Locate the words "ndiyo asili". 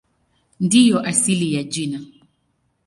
0.59-1.53